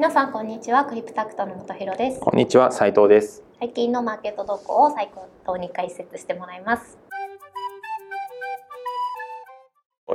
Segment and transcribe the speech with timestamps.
[0.00, 0.86] 皆さんこんにちは。
[0.86, 2.20] クリプタクトの本博です。
[2.20, 2.72] こんにちは。
[2.72, 3.42] 斉藤です。
[3.58, 5.10] 最近のマーケット動向を斉
[5.46, 6.96] 藤に解説してもらいます。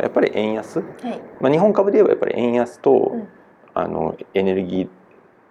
[0.01, 1.21] やっぱり円安、はい。
[1.39, 3.27] まあ、日本株で言えばやっぱり円安と、うん。
[3.75, 4.89] あのエネルギー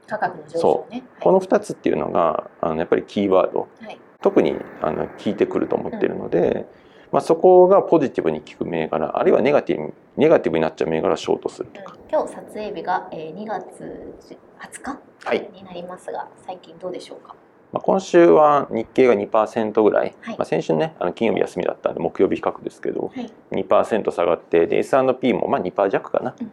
[0.09, 1.05] 価格の上昇ね。
[1.21, 3.61] この2つっていうのがあのやっぱりキーワード。
[3.61, 6.65] はい、はい特にあの効いてくると思ってるので、
[7.15, 14.17] まあ、そこがポジティブに効く銘柄あるいはネガティブネガティブになっちゃう銘柄をショートするとか、今日撮影日が、えー、2月
[14.59, 15.01] 20日？
[15.25, 15.49] はい。
[15.55, 17.37] になりますが最近どうでしょうか？
[17.71, 20.37] まあ、今週は日経が2%ぐらい、はい。
[20.37, 23.33] まあ、先週ねあの金曜日休みだったんで木曜日比較ですけどはい。
[23.53, 26.51] 2%下がってで S&P もまあ2%弱かな、うん。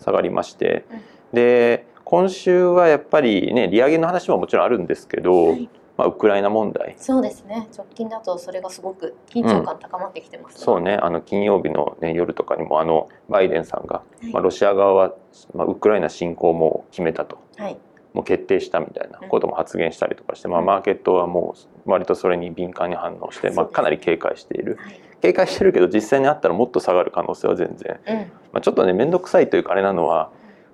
[0.00, 1.00] 下がりまして、うん。
[1.34, 6.94] で今週はやっぱりね利上げの話ももちろんあるんですけど、はいまあ、ウクライナ問題。
[6.96, 7.66] そうですね。
[7.76, 10.94] 直近だとそれがすごく緊張感高まってきてます、そうね。
[10.94, 14.32] あの金曜日の、ね、夜とかにもあのバイデンさんが、はい。
[14.32, 15.14] まあ、ロシア側は、
[15.54, 17.38] まあ、ウクライナ侵攻も決めたと。
[17.56, 17.76] はい。
[18.14, 24.78] もう決定したみたいなことも発言したりとかして、まあ、マーケットはもう割とそれに敏感に反応して、まあ、かなり警戒している。
[24.80, 25.00] はい。
[25.20, 28.16] 警戒してるけど実際にあったらもっと下がる可能性は全然、うん。
[28.18, 28.24] ま
[28.54, 30.30] あ、ちょっとね面倒くさいというかあれなのは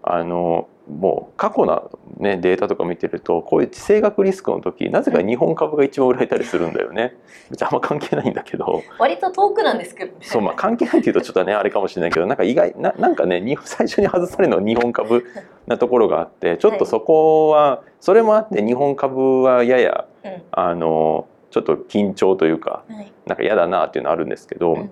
[0.07, 1.83] あのもう過去な、
[2.19, 7.17] ね、データとか見てるとこういう地政学リスクの時なぜか日本株が一番売られたりするんだよね。
[7.51, 8.83] 別にあんま関係ないんだけど。
[8.99, 10.19] 割と遠くなんですけどね。
[10.21, 15.25] そう、まあ、関係ないっていうとちょっとね あれかもしれないけどなんか意外ななんかねに最初に外されるのは日本株
[15.67, 20.43] なところがあってちょっとそこはそれもあって日本株はややうん。
[20.51, 23.11] あのちょっと緊張というかはい。
[23.25, 24.91] なんか嫌だなっていうのはあるんですけど、うん。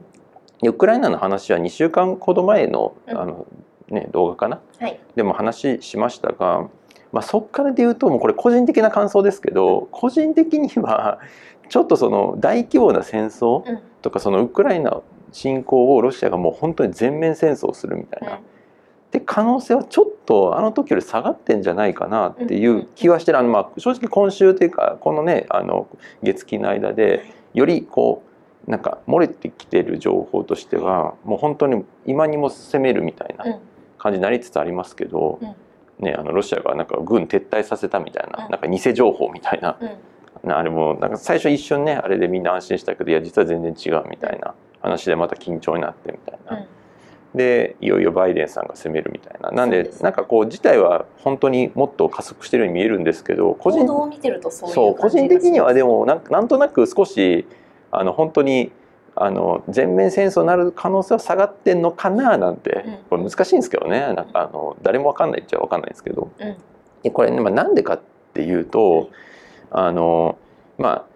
[0.65, 3.19] ウクライナの話は2週間ほど前のうん。
[3.19, 3.47] あの、
[3.93, 4.61] ね、動画かな？
[4.81, 4.99] はい。
[5.15, 6.69] でも話しましたが、
[7.13, 11.21] まあ、そっからで言うともうこれ個人的な感想ですけど個人的には
[11.69, 13.81] ちょっとその大規模な戦争うん。
[14.03, 18.41] とかそのウクライナ侵攻をロシアがもう本当に全面戦争をするみたいな、
[19.13, 25.87] で可能性はちょっとあの時より下がってんじゃないかなっていう気はしてる、あのまあ正直今週というかこのねあの
[26.23, 28.25] 月金の間でよりこ
[28.67, 33.61] うなんか漏れてきてる情報としてはもう本当に今にも攻めるみたいなうん
[34.03, 35.55] 感じになりつつありますけど、うん。
[36.05, 38.51] ね、あのロシアがなんか軍撤退させたみたいな,、うん。
[38.51, 40.49] なんか偽情報みたいなうん。
[40.49, 46.57] なあれもなんか最初一瞬ねあれでみんな安心したけどいや実は全然違うみたいな話でまた緊張になってみたいな。
[46.57, 46.67] うん。
[47.35, 49.51] でいよいよバイデンさんが攻めるみたいな。
[49.53, 57.47] なんでなんかこう事態は本当にもっと加速してるように見えるんですけど個人報道を見てるとそう個人的にはでももなんかなんとなく少し
[57.93, 58.73] あの本当に
[59.15, 62.99] あの全面戦争になる可能性は下がってんのかななんて、うん。
[63.11, 64.01] これ難しいんですけどね。
[64.01, 66.31] なんかあの誰もわかんないっちゃわかんないんですけど。
[67.13, 68.01] これね、まあ、なんでかっ
[68.33, 69.11] ていうと
[69.71, 70.39] あの
[70.79, 71.13] まあ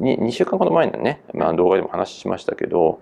[0.00, 3.00] 2, 2週間ほど前のね、まあ、動画でも話しましたけど、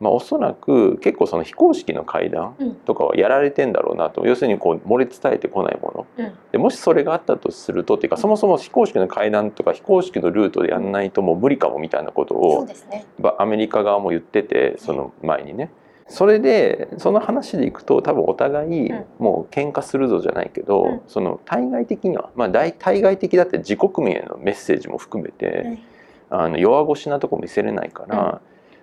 [0.00, 2.74] まあ、おそらく結構その非公式の会談うん。
[2.74, 4.24] とかはやられてんだろうなと。
[4.26, 6.24] 要するにこう漏れ伝えてこないもの。
[6.24, 6.32] うん。
[6.52, 13.06] でもしそれがあったとするとっていうかそもそも非公式の会談とか非公式のルートでやんないともう無理かもみたいなことをね。
[13.18, 15.70] ばアメリカ側も言っててその前にね。
[16.10, 19.04] それでその話でいくと多分お互いうん。
[19.18, 21.00] もう喧嘩するぞじゃないけど、うん。
[21.08, 25.82] その対外的にはまあ大対外的だって自国民へのメッセージも含めて、はい
[26.30, 28.40] あの弱腰なとこ見せれないから、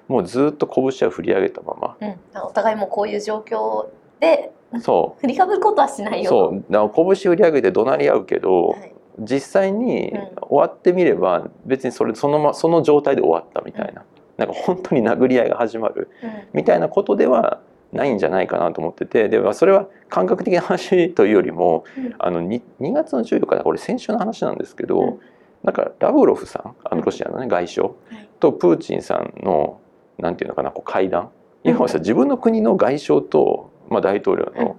[0.08, 2.42] もうずっと拳を振り上げたまま、うん。
[2.42, 3.88] お互いもこういう状況
[4.20, 5.20] でそう。
[5.22, 6.30] 振りかぶることはしないよ。
[6.30, 6.64] そう。
[6.70, 8.94] だから拳振り上げて怒鳴り合うけど、はい。
[9.20, 10.20] 実際にうん。
[10.42, 14.04] 終わってみれば別にそれその,、ま、その状態で終わったみたいな,、
[14.38, 16.10] なんか本当に殴り合いが始まる。
[16.24, 16.30] うん。
[16.54, 17.60] みたいなことでは
[17.94, 19.30] ないんじゃないかなと思ってて。
[19.30, 22.16] でまあそれは感覚的な話というよりもうん。
[22.20, 25.20] あの 2, 2月の14日これ先週の話なんですけど、うん。
[25.64, 28.30] なんかラブロフさんあのロシアのね外相はい。
[28.40, 29.80] とプーチンさんの
[30.18, 31.30] なんていうのかなこう会談
[31.64, 31.72] うん。
[31.72, 34.78] 今はさ自分の国の外相と、まあ、大統領の、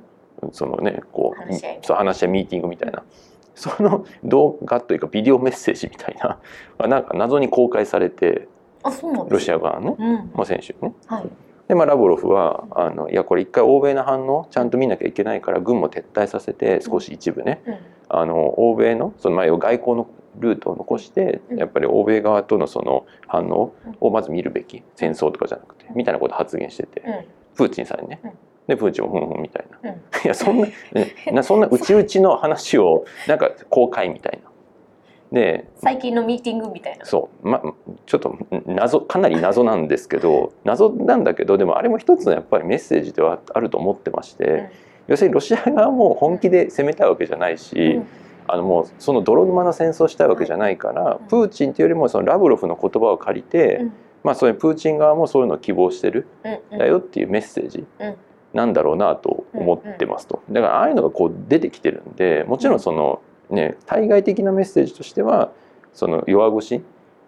[0.52, 3.02] そのねこう話そう話し合いミーティングみたいな。
[3.56, 6.38] その動画というかビデオメッセージみたいな。
[6.78, 8.48] まあなんか謎に公開されて
[8.82, 10.30] あそうなロシア側の、うん。
[10.34, 10.92] まあ、選手ね。
[11.06, 11.28] はい。
[11.68, 17.76] で、まあ、ラブロフはあのいやこれ一回欧米の反応ちゃんと見なきゃいけないから軍も撤退させて少し一部ね、うん。
[18.08, 20.06] あの欧米のその前外交の
[20.38, 21.58] ルートを残してうん。
[21.58, 27.24] やっぱり欧米側とのその反応をまず見るべき戦争とかじゃなくてみたいなことを発言しててうん。
[27.56, 28.20] プーチンさんにね。
[28.24, 28.32] うん。
[28.66, 29.96] でプーチンもふんふんみたいな、うん。
[30.24, 30.72] いやそんなね
[31.32, 34.50] な そんな内々の話をなんか公開みたいな。
[35.32, 37.04] で最近のミーティングみたいな。
[37.04, 37.60] そう、ま、
[38.06, 38.36] ちょっと
[38.66, 44.68] 謎かなり謎なんですけど 謎なんだけどでもあれも一つのやっぱりメッセージではあると思ってまして、うん。
[45.08, 48.06] 要するにロシア側も本気で攻めたいわけじゃないし、うん
[48.48, 51.26] あのもうその泥沼な戦争したいわけじゃないから、うん。
[51.28, 53.92] プーチンというよりもそのラブロフの言葉を借りて、うん。
[54.24, 56.78] まあ、それプーチン側もそういうのを希望してるうんうん。
[56.78, 58.16] だよっていうメッセージうん。
[58.54, 63.20] なんだろうなと思ってますと、だからああいうのがこう出てきてるんでもちろんその
[63.50, 65.52] ね対外的なメッセージとしては
[65.92, 66.82] その弱腰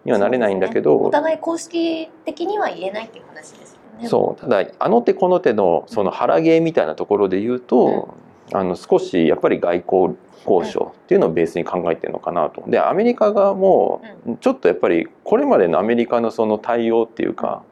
[0.05, 4.07] にはなれないんだけど、お互い公式的には言えないっていう話ですよね。
[4.07, 4.41] そう。
[4.41, 8.15] ただあの手この手のその腹芸みたいなところで言うと、
[8.53, 12.63] あの少しやっぱり外交交渉っていうのをベースに考えてるのかなと。
[12.67, 14.01] でアメリカ側も
[14.41, 17.63] ちょっとやっぱりこれまでのアメリカのその対応っていうか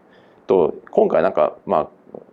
[0.47, 1.87] と今回なんかまあ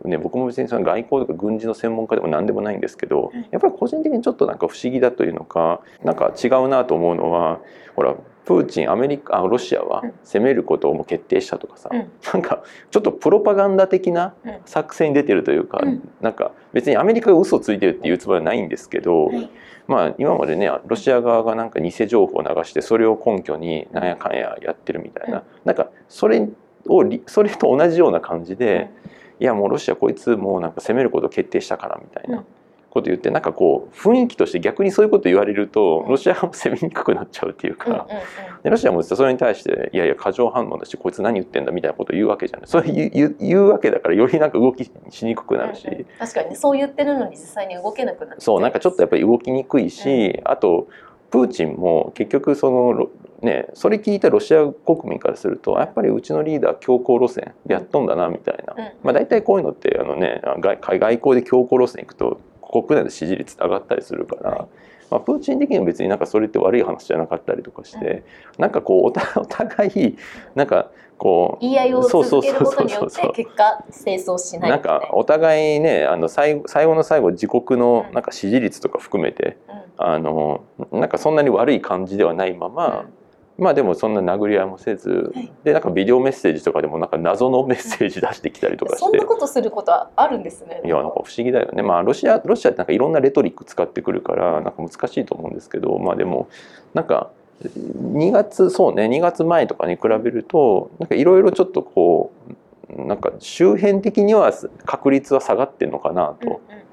[0.05, 7.61] ね、僕も別にその外交とか軍事の専門家でも何でもないんですけどやっぱり個人的にちょっとなんか不思議だというのかなんか違うなと思うのは
[7.97, 8.15] ほら
[8.45, 14.35] プーチンアメリカあロシアは攻めることをもう決定したとかさ、うん、なんかちょっとプロパガンダ的な
[14.67, 19.51] 作戦に出てるというか、うん、なんか別にアメリカが嘘をついてるっていうつもりはないんですけど、はい、
[19.87, 26.47] まあ今までねロシア側がなんか偽情報を流してそれを根拠になんやかんややってるみたいな、うん、なんかそれ
[26.87, 28.91] をそれと同じような感じで、
[29.41, 32.45] いやもうロシアこいつもうなんか攻めることを決定したからみたいな。
[32.95, 38.07] こと言ってなんかこう雰囲気として逆にそういうこと言われるとロシアも攻めにくくなっちゃうっていうか、
[38.63, 42.67] でロシアもそれに対していやいや過剰反応だしこいつ何言ってんだみたいなことを言うわけじゃない。
[42.69, 50.87] それ言言うわけだからよりなんか動きしにくくなるし、うんうん、確かに、ね、そう言ってるのに実際に動けなくなっそうなんかちょっとやっぱり動きにくいし、うん、あと
[51.31, 53.11] プーチンも結局その
[53.43, 62.41] ねそれ聞いたロシア国民からするとやっぱりうちのリーダー強硬路線やっとんだなみたいな、うん、まあ大体こういうのってあのね外外交で強硬路線行くと
[62.83, 64.69] 国内の支持率上がったりするから、
[65.11, 68.25] まあ、プーチン的には別になんかそれって悪い話じゃなかったりとかして、
[68.57, 69.07] うん、なんかこう
[69.41, 70.17] お互い
[70.57, 83.24] なんかこう言い合いを続けることによって結果清掃しないなんかお互いねあの最後最後の最後自国のなんか支持率とか含めて、うん、あのなんかそんなに悪い感じではないまま、うん
[83.57, 90.83] まあでもそんな殴り合いもせず、はい、でなんかビデオメッセージとかでもなんか謎のメッセージ出してきたりとかして、そんなことすることはあるんですね。
[90.85, 91.83] いやなんか不思議だよね。
[91.83, 96.49] まあロシアロシアってなんかいろんなレトリック使ってくるからなんか難しいと思うんですけどまあでも
[96.95, 97.31] なんか
[97.63, 102.33] 2月そうね2月前とかに比べるとなんかいろいろちょっとこ
[102.97, 104.53] うなんか周辺的には
[104.85, 106.61] 確率は下がってるのかなと。
[106.69, 106.84] うんうん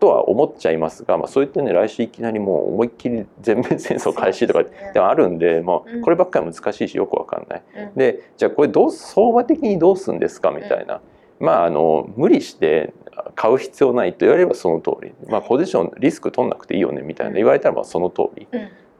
[0.00, 4.64] とは思っちゃいますが、まあ、そういったね来週いきなりもう思いっきり全面戦争開始とか
[4.94, 7.62] ではあるんで、まあ、こればっかり難しいしよくわかんない。
[7.76, 11.00] うん、でじゃあこれどう相場的にどうすんですかみたいな。
[11.38, 12.92] まあ、あの無理して
[13.34, 17.32] 買う必要ないと言われればその通り、まあ、ポジションリスク取んなくていいよねみたいな。
[17.34, 18.46] 言われたらまあその通り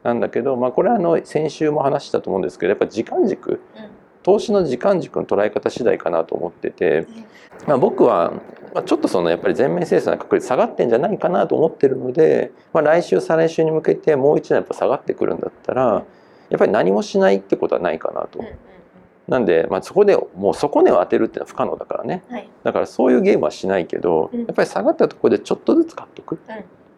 [0.03, 3.61] なんだけど、まあ、これはあの先週も話したと思うんですけどやっぱ時間軸
[4.23, 7.07] 投資の時間軸の捉え方次第かなと思ってて、
[7.67, 8.33] まあ、僕は
[8.85, 16.05] ちょっとそのやっぱり全面生産の確率下がってんじゃないかなと思ってるので、まあ、来週再来週に向けてもう一年やっぱ下がってくるんだったら
[16.49, 18.43] やっぱり何もしないってことはないかなと。
[19.27, 26.37] なんで、まあ、そこでもう底値を当てるっていうのは不可能だからね、はい、だからそういうゲームはしないけど、やっぱり下がったところでちょっとずつ買っとく、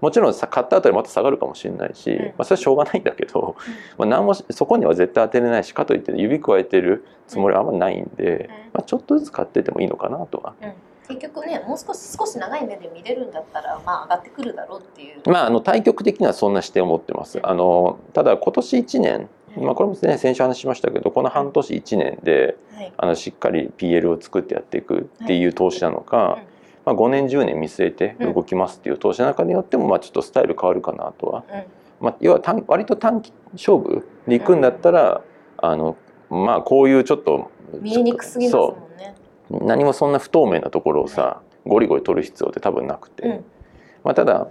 [0.04, 3.56] もちろん買った後でまた下がるかもしれないし、まあ、それはしょうがないんだけど、
[3.98, 10.56] まあ、何もそこには絶対当てれないしかといって指加えてるつもりはあんまないんで、まあ、ちょっとずつ買っててもいいのかなとは。
[11.08, 15.22] 結局ねもう少し少し長い目で見れるんだったらまあ上がってくるだろうっていう。
[15.30, 17.40] まああの対局的にはそんな視点を持ってます。
[17.42, 22.58] あのただ今年1年まあ、これもね先週話しましたけどこの半年1年で、
[22.98, 26.40] あのしっかり PL を作ってやっていくっていう投資なのか、
[26.86, 31.44] まあ、5年10年見据えて動きますっていう投資の中によってもまあちょっとスタイル変わるかなとは、
[32.02, 35.22] まあ、要は短割と短期勝負でいくんだったら、
[35.58, 35.98] あの
[36.30, 39.16] まあこういうちょっと見えにくすぎますもんね。
[39.50, 43.42] 何もそんな不透明なところをさ、ゴリゴリ取る必要って多分なくて、
[44.04, 44.48] まあ、ただ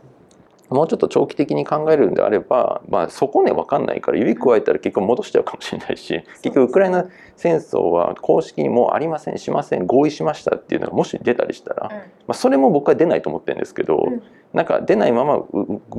[0.72, 11.98] もうちょっと長期的に考えるんであれば、まあ、そこね分かんないから指加えたら結局戻しちゃうかもしれないし結局ウクライナ戦争は公式にもうありませんしません合意しましたっていうのがもし出たりしたら、ま
[12.28, 14.04] あ、それも僕は出ないと思ってるんですけど、
[14.52, 15.42] なんか出ないまま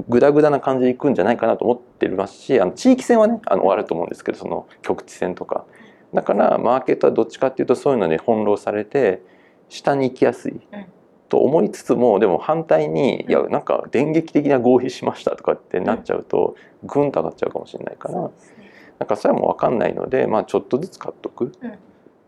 [0.07, 5.65] ぐだぐだな感じでいくんじゃないかなと思ってますしあの地域戦はねあの終わると思うんですけどその局地戦とか。
[6.13, 9.23] だからマーケットはどっちかっていうとそういうのに翻弄されて
[9.67, 10.61] 下に行きやすい。
[11.33, 18.29] と思いつつもでも反対にいやなんか電撃的な合意しましたとかってなっちゃうとぐんと上がっちゃうかもしれないから、
[18.99, 21.71] なんかそれはもう分かんないので、まあ、ちょっとずつ買っとくっ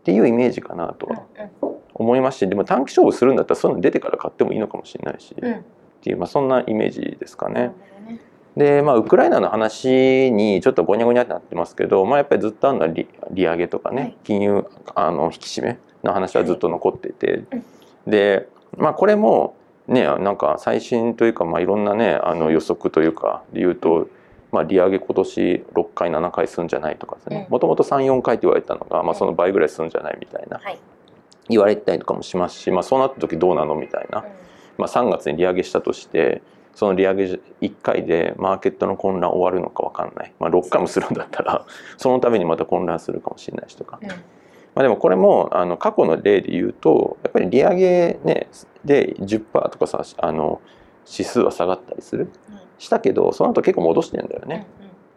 [0.02, 1.22] ていうイメージかなとは
[1.94, 5.62] 思いますしでも短期勝負するんだったらそういうの出てから買ってもいいのかもしれないし、っ
[6.00, 7.70] ていう、まあ、そんなイメージですかね。
[8.56, 17.44] でまあ、ウクライナの話にちょっとごにゃごにゃってなってますけど、まあ、やっぱりずっとあるのは利利上げとかね、金融あの引き締めの話はずっと残ってて、
[18.06, 19.56] でまあこれも
[19.88, 24.08] ねなんか最新というか、まあ、いろんなねあの予測というかで言うと、
[24.52, 27.46] まあ、利上げ今年6回7回するんじゃないとかですね。
[27.50, 30.60] もともと34回って言われたのが、まあ、その倍ぐらいするんじゃないみたいな、
[31.48, 34.24] 言われたりとかもしますし、まあ、そうなった時どうなのみたいな。
[34.78, 36.42] まあ、3月に利上げしたとして
[36.74, 37.24] その利上げ
[37.62, 41.64] 1回でマーケットの混乱終わるのか分かんない、まあ、6回もするんだったら
[41.96, 44.08] そのためにまた混乱するかもしれないしとか、うん
[44.76, 48.48] まあ、でもこれもあの過去の例で言うとやっぱり利上げ、ね、
[48.84, 50.60] で10%とかさあの
[51.10, 52.30] 指数は下がったりする。
[52.78, 54.66] したけどその後結構戻してんだよね、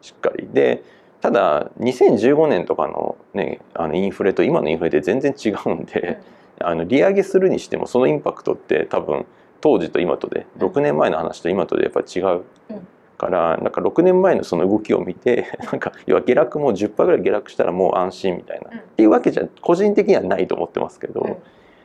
[0.01, 0.47] しっかり。
[0.53, 0.81] で
[1.19, 6.21] ただ2015年とかの,、ね、あのインフレと今のインフレで全然違うんで、
[6.61, 9.25] あの利上げするにしてもそのインパクトって多分
[9.59, 10.67] 当時と今とでうん。
[10.67, 12.43] 6年前の話と今とでやっぱり違う。
[12.69, 12.87] うん
[13.19, 18.77] からなんか6年前のその動きを見て なんか要は下落も10%ぐらい下落したらもう安心みたいな、うん。
[18.79, 21.35] っていうわけじゃ個人的にはないと思ってますけど、うん。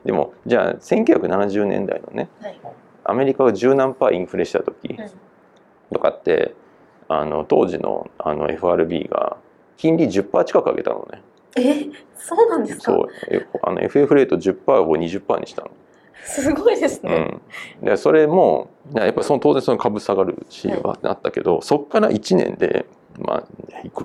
[0.04, 2.58] でもじゃあ1970年代のねはい。
[3.04, 5.06] アメリカが十何パーインフレした時うん。
[5.92, 6.54] とかって
[7.08, 9.36] あの当時のあの FRB が
[9.76, 11.20] 金利10%近く上げたのね。
[11.56, 11.86] え
[12.16, 12.92] そうなんですか？
[12.92, 13.08] そう。
[13.28, 15.70] えあの FF レート10%を20%にしたの。
[16.25, 17.40] すごいですね、
[17.81, 20.83] うん、でそれもやっぱりその当然その株下がるしはい。
[20.83, 22.87] はあったけど、そこから1年で
[23.19, 23.45] まあ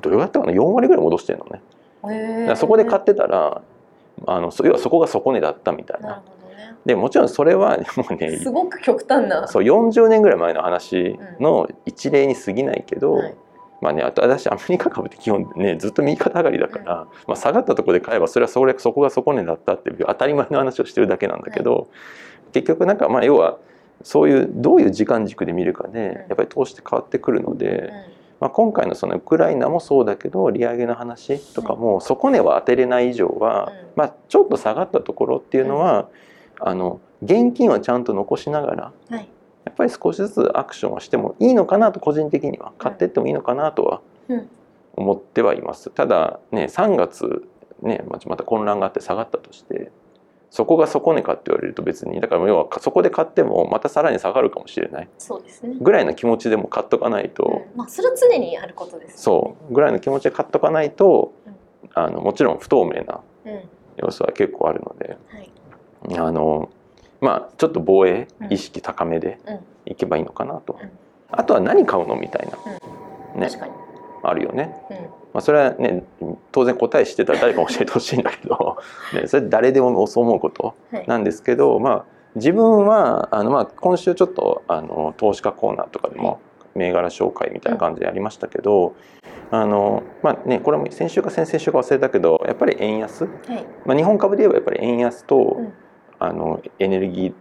[0.01, 1.61] どれぐらいだったかな？4割ぐらい戻してるのね。
[2.03, 2.55] へー。
[2.55, 3.61] そこで買ってたら
[4.27, 6.09] あのそ要はそこが底値だったみたいな。
[6.09, 6.23] なね。
[6.85, 9.47] でもちろんそれはもうねすごく極端な。
[9.47, 13.35] そう40年ぐらい前の話の一例に過ぎないけど、はい
[13.81, 21.89] まあね、私アメリカ株って基本ねずっと右肩上がりだから、まあ、下がったところで買えばそれはそれそこが底値だったっていう当たり前の話をしてるだけなんだけど、
[22.51, 23.57] 結局なんかまあ要は
[24.03, 27.91] そういうどういう時間軸で見るかでやっぱり投資って変わってくるので、
[28.39, 36.09] まあ、今回のそのウクライナもそうだけど利上げの話とかも底値は当てれない以上は、うんまあ、ちょっと下がったところっていうのは、
[36.61, 39.29] あの現金はちゃんと残しながらうんはい
[39.79, 42.73] ぱり少しずつアクションをしてもいいのかなと個人的には。
[42.77, 44.49] 買っていってもいいのかなとはうん。
[44.93, 45.89] 思ってはいます。
[45.91, 47.47] ただね3月
[47.81, 49.91] ねままた混乱があって下がったとして
[50.49, 55.09] そこが底値かって言われると別にだから要はそこで買ってもまたさらに下がるかもしれない。
[55.17, 57.77] そうですね、ぐらいの気持ちでも買っとかないと、うん。
[57.77, 59.73] まあそれは常にあることです、そう。
[59.73, 61.55] ぐらいの気持ちで買っとかないとうん。
[61.93, 63.53] あのもちろん不透明なうん。
[63.55, 63.61] は
[63.97, 65.17] 要素は結構あるので
[66.09, 66.17] い。
[66.17, 66.69] あの
[67.21, 69.59] まあちょっと防衛意識高めでうん。
[69.85, 70.89] いけばいいのかなと、うん。
[71.31, 72.47] あとは何買うのみたい
[73.35, 73.49] な、ね。
[74.21, 74.97] あるよね、うん。
[74.97, 76.03] まあ、それはね
[76.51, 78.77] 当然答え知ってたら誰か教えてほしいんだけど、
[79.13, 81.05] ね、それ誰でもそう思うことはい。
[81.07, 86.39] なんですけど、まあ、自分はあの、まあ、今週ちょっとあの投資家コーナーとかでも
[86.75, 88.93] 銘柄紹介みたいな感じでやりましたけど、
[89.49, 95.73] あのまあね、これも先週か先々週か忘れたけどやっぱり円安、はい、まあ、日本株で言えばやっぱり円安と、うん
[96.19, 97.33] あのエネルギー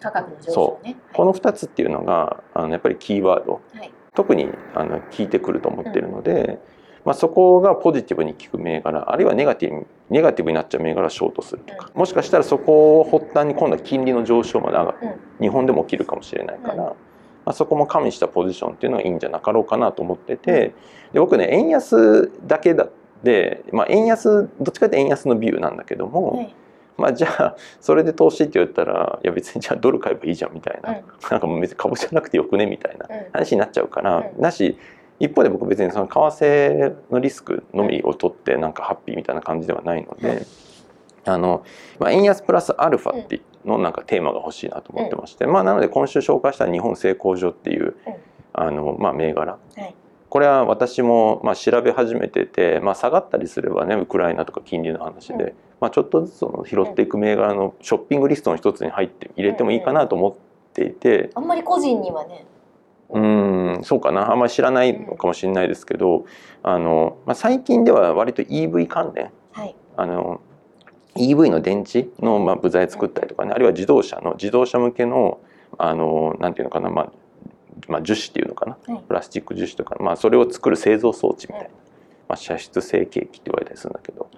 [0.00, 0.96] 価格の上昇ね。
[1.12, 3.52] この2つっていうのがあのやっぱりキーワード。
[3.54, 3.78] はい。
[3.78, 6.58] はい特にあの効いてくると思ってるので、
[7.04, 14.98] まあ、そこがポジティブに効く銘柄あるいはネガティブネガティブになっちゃう銘柄をショートするとか、もしかしたらそこを発端に今度は金利の上昇まで上がる、
[15.40, 16.80] 日本でも起きるかもしれないから、うん。
[16.80, 16.94] ま
[17.46, 20.74] あ、そこも加味したポジションっていうのがいいんじゃなかろうかなと思ってて
[21.12, 22.88] で僕ね円安だけだ
[23.22, 26.54] で、まあ、円安どっちかっていうと円安のビューなんだけども、はい
[26.96, 31.04] まあ、じゃあそれで投資って言ったらいや別にじゃあドル買えばいいじゃんみたいな、うん。
[31.30, 33.32] なんかもう別に株じゃなくてよくねみたいなうん。
[33.32, 34.40] 話になっちゃうから、うん。
[34.40, 34.78] だし
[35.18, 40.46] 一方で僕別にその為替のリスクのみを取ってなんかハッピーみたいな感じではないので、
[41.26, 41.32] うん。
[41.32, 41.64] あの
[41.98, 48.14] まあ、円安プラスアルファってのなんかテーマが欲しいなと思ってまして、まあ、なので今週紹介した日本製鋼所っていう、うん。
[48.52, 49.52] あのまあ、銘柄。
[49.52, 49.94] はい。
[50.28, 60.34] これは私もまあ調べ始めてて、まあ、下がったりすればねウクライナとか金利の話で、うんまあ、ちょっとずつその拾っていく銘柄のショッピングリストの一つに入って入れてもいいかなと思っ
[60.72, 61.30] ていて。
[61.34, 62.46] あんまり個人にはね。
[63.08, 64.32] うんそうかな。
[64.32, 66.24] あんまり知らないのかもしれないですけど
[66.62, 69.30] あの、まあ、最近では割と EV 関連。
[69.52, 69.74] はい。
[69.96, 70.40] あの
[71.14, 73.52] EV の電池のまあ部材作ったりとかね。
[73.52, 75.40] あるいは自動車の自動車向けの
[75.78, 77.12] あのなんていうのかな、まあ
[77.88, 78.78] まあ、樹脂っていうのかな。
[78.86, 79.02] はい。
[79.06, 81.68] プラスチック樹脂とか、まあ、それを作る製造装置みたいな、
[82.28, 84.30] まあ、射出成形機って言われたりするんだけど、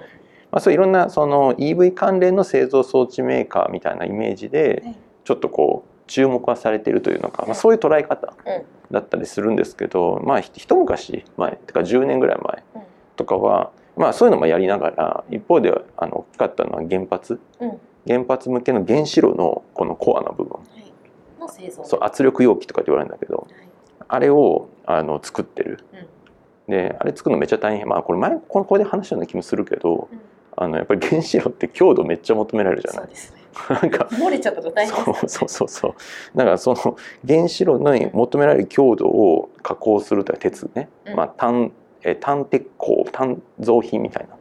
[0.51, 4.97] まあ、そういろんなその EV 関連の製造装置メーカーみたいなイメージではい。
[5.25, 12.83] ちょっとこう注目はされているというのか、まあ、そういう捉え方うんだったりするんですけど、まあひ一昔前てか10年ぐらい前うん。
[13.17, 17.39] とかは、まあ、そういうのもやりながら一方であの大きかったのは原発。
[17.61, 17.79] うん。
[18.07, 20.53] 原発向けの原子炉のこのコアな部分。
[20.53, 21.41] はい。
[21.41, 21.85] の製造。
[21.85, 23.69] そう圧力容器とかって言われるんだけどはい。
[24.09, 25.85] あれをあの作ってる。
[25.93, 26.73] うん。
[26.73, 27.87] であれ作るのめっちゃ大変。
[27.87, 30.21] まあこれ前ここで話したような気もするけどうん
[30.61, 33.11] あのやっぱり原子炉って強度めっちゃ求められるじゃない。
[33.11, 33.39] ですね。
[33.71, 35.11] なんか漏れちゃったら大変です。
[35.11, 35.69] ねそうそうそう。
[35.69, 35.95] そう
[36.37, 36.97] だからその
[37.27, 41.17] 原子炉に求められる強度を加工するという鉄ね、うん。
[41.17, 41.73] まあ、単
[42.03, 44.37] え単鉄鋼単造品みたいな。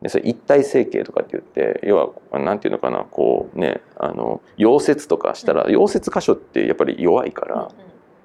[0.00, 7.68] でそれ一体成形とかって言って要はなんていうのかなこうねあの溶接とかしたら、溶接箇所ってやっぱり弱いから、うんうん。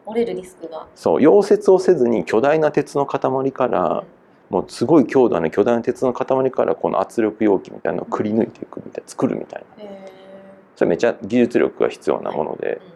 [0.06, 0.86] 折れるリスクが。
[0.94, 4.04] そう溶接をせずに巨大な鉄の塊から、
[4.54, 9.84] もうすごい強度な巨大な鉄の塊からこの圧力容器みたいなのをくり抜いていくみたいな作るみたいな。
[9.84, 10.12] へ
[10.76, 12.80] それめっちゃ技術力が必要なもので。
[12.90, 12.94] ー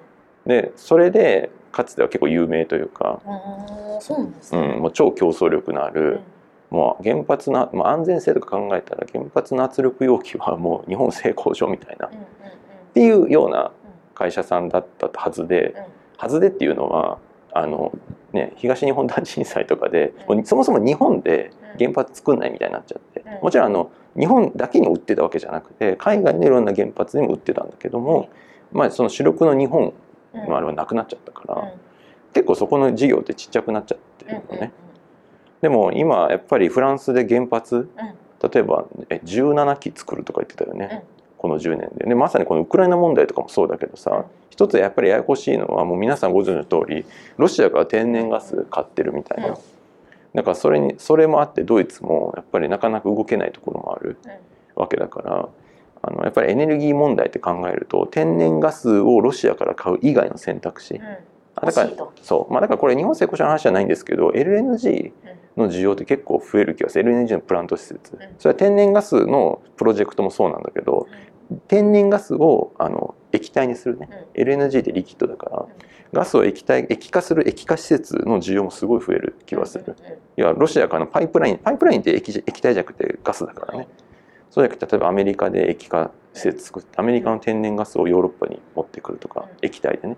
[0.47, 6.21] でそれでかつては結構有名というか、うんもう超競争力のある、
[6.69, 12.09] もう原発の、まあ、安全性とか考えたら原発の圧力容器はもう日本製工場みたいなっ
[12.93, 13.71] ていうようなうん。
[14.13, 15.83] 会社さんだったはずでうん。
[16.17, 17.17] はずでっていうのは
[17.57, 17.91] あの、
[18.33, 20.13] ね、東日本大震災とかで、
[20.45, 23.41] そもそも日本で原発作んないみたいになっちゃって、うん。
[23.43, 28.29] もちろんあの日本だけに売ってたわけじゃなくて海外のいろんな原発にも売ってたんだけども、
[28.71, 29.93] まあ、その主力の日本
[30.33, 31.69] うんのあれはなくなっちゃったから、うん。
[32.33, 34.71] 結構そこの事業ってちっちゃくなっちゃってるうんのね。
[35.61, 37.87] でも今やっぱりフランスで原発うん。
[38.51, 44.25] 例えばえ17基作るとか言ってたよね、うんこの10年ででまさにこのウクライナ問題とかもそうだけどさ、うん
[44.58, 47.06] 一つやっぱりややこしいのはもう皆さんご存知の通り
[47.38, 49.56] ロシアから天然ガス買ってるみたいな、うん。
[50.34, 54.32] だからそれにそれもあってドイツもやっぱりなかなか動けないところもあるうん。
[54.82, 55.50] わけだから
[56.01, 61.03] あのやっぱりエネルギー問題って考えると天然ガスをロシアから買う以外の選択肢、うん。
[61.53, 61.91] あだから
[62.24, 65.12] そう、まあ、だからこれ日本製鋼所の話じゃないんですけど LNG
[65.56, 67.12] の需要って結構増える気がする。
[67.12, 68.15] LNG のプラント施設。
[68.15, 68.20] ん。
[68.39, 71.08] それは天然ガスのプロジェクトもそうなんだけど
[71.67, 74.09] 天然ガスをあの液体にするね。
[74.33, 75.65] LNG ってリキッドだから
[76.13, 79.95] ガスを液体液化する液化施設の需要もすごい増える気がする。
[80.38, 83.88] いやロシアからのパイプラインパイプラインって液液体じゃなくてガスだからね。
[84.50, 89.47] そうじゃなくて例えばアメリカで液化施設作ってアメリカの天然ガスをヨーロッパに持ってくるとかうん。
[89.62, 90.17] 液体でね。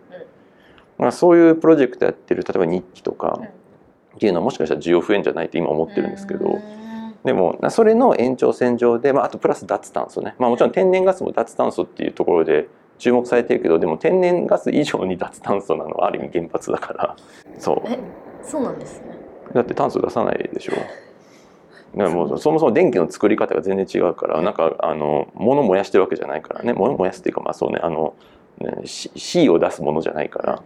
[1.00, 1.06] うん。
[1.06, 3.46] まあそういうプロジェクトやってる例えば日記とかうん。
[3.46, 6.88] っていうのはもしかしたら需要増えんじゃないって今思ってるんですけどうん
[7.24, 17.16] でもなそれの延長線上で、まあ、あとプラス脱炭素ね、まあ、もちろん天然ガスも脱炭素っていうところで注目されてるけどでも天然ガス以上に脱炭素なのはある意味原発だから。
[17.58, 17.82] そう。
[17.88, 17.98] え
[18.44, 19.18] そうなんですね。
[19.54, 20.74] だって炭素出さないでしょ。
[21.96, 26.74] だからもうそもそも電気の作り方が全然違うからなんかあの物燃やしてるわけじゃないからね。
[26.74, 28.14] 物燃やすっていうかまあそうねあの
[28.60, 30.62] ね C を出すものじゃないから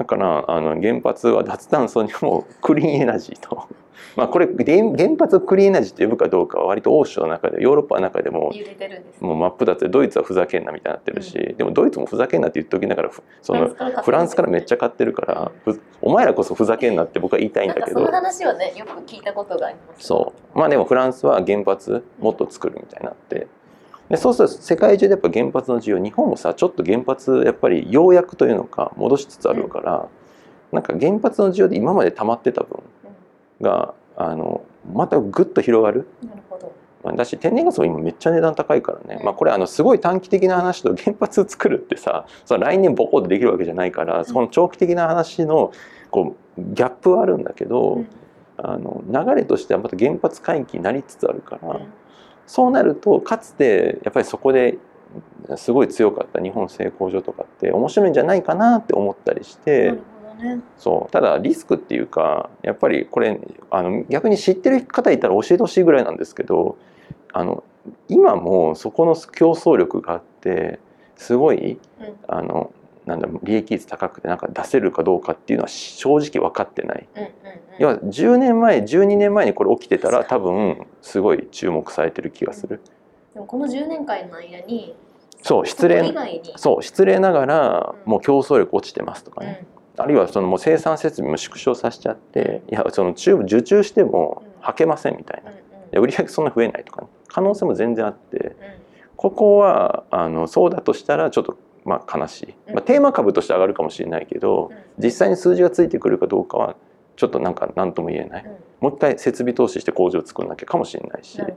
[0.00, 3.68] だからあの原発は脱炭素にも クリーンエナジーと。
[4.16, 8.50] まあこれ原原発をクリーンエナジーって呼ぶかどうかは割と欧州の中でヨーロッパの中でも。
[9.20, 13.68] もう真っ二つでドイツはふざけんなみたいになってるし、でもドイツもふざけんなって言っときながらふその
[14.02, 18.00] フランスからめっちゃ買ってるから、ふお前らこそふざけんなって僕は言いたいんだけど。
[18.00, 20.06] その話はねよく聞いたことがあります。
[20.06, 20.58] そう。
[20.58, 23.48] まあでもフランスは原発もっと作るみたいになって
[24.10, 30.08] でそうすると世界中でやっぱ原発の需要日本もさちょっと原発やっぱりようやくというのか戻しつつあるから、
[30.72, 32.82] なんか原発の需要で今まで溜まってた分
[33.60, 36.08] があのまたぐっと広がる。
[36.22, 36.72] うんなるほど。
[37.04, 45.72] まあだし天然ガスも今めっちゃ値段高いからね、まあ、これあのすごい短期的な話と原発作るってさその来年ボコッとできるわけじゃないからその長期的な話の
[46.10, 48.08] こうギャップはあるんだけど、うん。
[48.62, 51.86] あの流れとしてはまた原発回帰になりつつあるから、うん
[52.50, 54.76] そうなるとかつてやっぱりそこで
[55.56, 59.94] すごい強かった日本製工所とかって面白いんじゃないかなって思ったりして。
[60.78, 63.38] そうただリスクっていうかやっぱりこれ
[63.70, 66.78] あの逆に知ってる方いたら教えてほしいぐらいなんですけど
[67.34, 67.62] あの
[68.08, 70.80] 今もそこの競争力があって
[71.16, 72.72] すごいうんあの
[73.04, 77.06] なんだ利益率高くてなんか出せるかどうかっていうのは正直分かってない。
[77.14, 77.59] うんうんうん。
[77.80, 82.82] 要は10年前12年前にこれ起きてたら多分すごい注目されてる気がする。
[83.32, 84.94] でもこの10年間の間に
[85.40, 86.12] そう失礼。
[86.56, 88.10] そう失礼ながらうん。
[88.10, 89.46] もう競争力落ちてますとかうん。
[89.46, 89.66] ね、
[89.96, 94.62] あるいはそのもう生産設備も縮小させちゃっていやそのチューブ受注してもうん。
[94.62, 95.50] 履けませんみたいな。
[95.90, 97.08] で売り上げそんな増えないとかね。
[97.28, 98.54] 可能性も全然あってうん。
[99.16, 105.02] ここはあのそうだとしたらちょっとまあ悲しい、まあ、テーマ株として上がるかもしれないけどうん。
[105.02, 106.76] 実際に数字がついてくるかどうかは
[107.20, 111.54] ちょっとなんか何とも言えないうんもう一回設備投資して工場を作んなきゃかもしれないしね。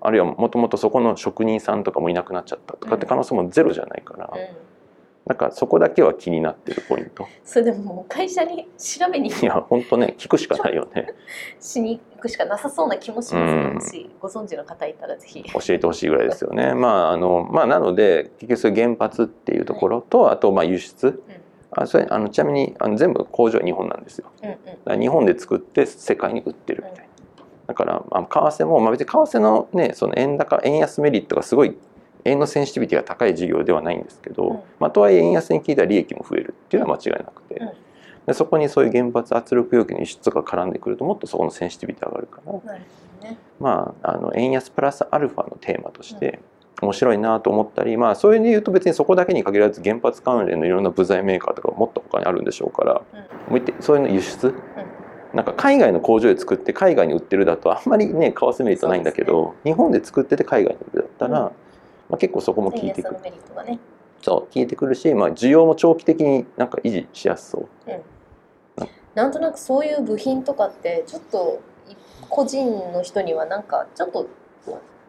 [0.00, 4.40] あるいはもともとそこの職人さんとかもいなくなっちゃったとかって可能性もゼロじゃないから、うん。
[5.26, 11.08] なんかそこだけは気になってるポイントそれでも会社に調べにいや本当ね聞くしかないよね
[11.58, 13.60] しに行くしかなさそうな気もしますね。
[13.60, 15.42] うんもしご存知の方いたらぜひ。
[15.42, 16.74] 教えてほしいぐらいですよね。
[16.74, 21.20] まああのまあなので結局原発っていうところと、あとまあ輸出
[21.82, 24.30] あそれあのちなみにあの全部工場は日本なんですよ。
[24.42, 27.06] うんうんだから日本で作って世界に売ってるみたいな。
[27.66, 31.76] だから、まあ、為替も、まあ、別に為替のねその円高円安メリットがすごい
[32.24, 37.70] 円のセンシティビティが高い事業ではないんですけど、うんまあ、とはいえ円安に効いたら利益も増えるっていうのは間違いなくて、うん
[38.26, 42.52] でそこにそういう原発圧力容器の輸出とか絡んでくるともっとそこのセンシティビティ上がるから。
[43.30, 43.38] ね。
[43.60, 46.40] まあ、あの円安プラスアルファのテーマとして
[46.82, 53.02] 面白いなと思ったり、まあ、そういう意味で言うと別にそこだけに限らず原発関連のいろんな部材メーカーとかもっと他にあるんでしょうから
[53.48, 54.54] もう一点そういうの輸出、
[55.32, 61.44] なんか海外の工場で作って海外に売ってるだとあんまりね為替メリットないんだけど、日本で作ってて海外に売るだったら、うん。
[61.44, 61.52] ま
[62.12, 63.20] あ、結構そこも効いてくる。
[63.20, 63.78] ね。
[64.22, 67.90] そう効いてくるし、まあ、需要も長期的になんか維持しやすそう。
[69.14, 71.60] なんとなくそういう部品とかってちょっと
[72.28, 74.28] 個人の人にはなんかちょっと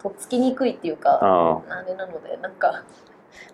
[0.01, 1.83] とっつきにくいっていうかああ。
[1.87, 2.83] れなのでなんか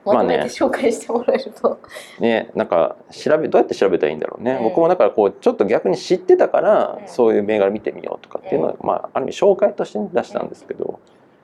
[0.06, 1.80] まとめて紹介してもらえると、
[2.18, 11.00] あねなんか調べどうやって調べたらいいんだろうね、うん僕もだからこうちょっと逆に知ってたから、うんそういう銘柄見てみようとかっていうのは、まあ、ある意味紹介として出したんですけど、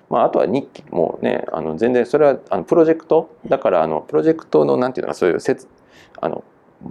[0.10, 3.30] まあ、あとは日記もねあの全然それはあのプロジェクト？
[3.48, 5.68] だからあのプロジェクトのなんていうのかそういう説
[6.20, 6.44] あの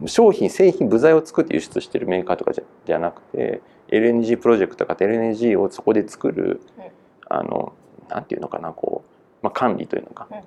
[0.06, 6.84] 商品製品部材を作って輸出してるメーカーとかじゃじゃなくて LNG プロジェクトとか LNG をそこで作る、うん。
[7.30, 7.72] あの
[8.08, 10.40] なんていうのかなこう、まあ、管理というのか、うん。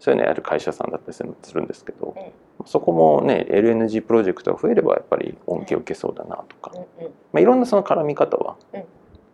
[0.00, 1.22] そういうのやる会社さんだったりす
[1.54, 2.14] るんですけど、
[2.66, 6.72] そこもね LNG プロジェクトが増えればやっぱり恩恵を受けそうだなとか、
[7.32, 8.84] まあ、いろんなその絡み方はうん。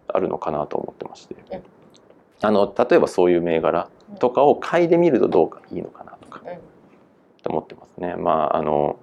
[0.08, 1.62] あるのかなと思ってまして、うん。
[2.40, 3.88] あの例えばそういう銘柄
[4.20, 6.58] とかを買いで見るとどうかいいのかなとかうん。
[7.42, 8.14] と思ってますね。
[8.16, 8.96] まああの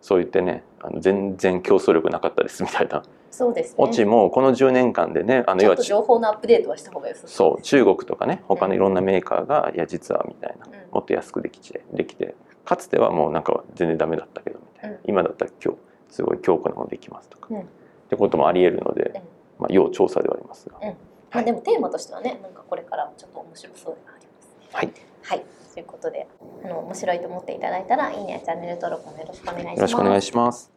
[0.00, 3.02] そう言ってねあの全然競争力なかったですみたいな。
[3.30, 3.74] そうですね。
[3.78, 10.72] オチもこの10年間でねあの要は情報のアップデートはした方が良さそう中国とかね他のいろんなメーカーがいや実はみたいなうん。
[10.92, 15.02] もっと安くできてできてかつてはもうなんか全然ダメだったけどみたいな、うん。
[15.06, 15.80] 今だったら今日
[16.14, 17.60] すごい強固なものできますとか、うん。
[17.60, 17.64] っ
[18.08, 19.22] てこともありえるので、うん。
[19.58, 20.78] まあ、要調査ではありますが、
[21.32, 24.46] まあでもテーマとしてはねなんかこれからちょっと面白そうではあります。
[24.46, 26.26] ねはいはいということで
[26.64, 30.75] あの面白いと思っていただいたらいいねチャンネル登録もよろしくお願いしますよろしくお願いします。